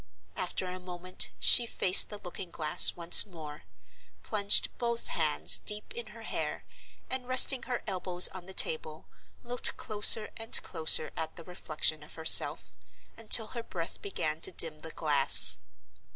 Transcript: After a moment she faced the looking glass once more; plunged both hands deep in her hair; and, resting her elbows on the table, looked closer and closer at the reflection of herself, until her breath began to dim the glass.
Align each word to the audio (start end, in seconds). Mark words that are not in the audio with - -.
After 0.35 0.65
a 0.65 0.79
moment 0.79 1.29
she 1.37 1.67
faced 1.67 2.09
the 2.09 2.17
looking 2.17 2.49
glass 2.49 2.95
once 2.95 3.23
more; 3.23 3.65
plunged 4.23 4.75
both 4.79 5.09
hands 5.09 5.59
deep 5.59 5.93
in 5.93 6.07
her 6.07 6.23
hair; 6.23 6.63
and, 7.07 7.27
resting 7.27 7.61
her 7.69 7.83
elbows 7.85 8.27
on 8.29 8.47
the 8.47 8.53
table, 8.55 9.05
looked 9.43 9.77
closer 9.77 10.31
and 10.37 10.59
closer 10.63 11.11
at 11.15 11.35
the 11.35 11.43
reflection 11.43 12.01
of 12.01 12.15
herself, 12.15 12.75
until 13.15 13.49
her 13.53 13.61
breath 13.61 14.01
began 14.01 14.41
to 14.41 14.51
dim 14.51 14.79
the 14.79 14.89
glass. 14.89 15.59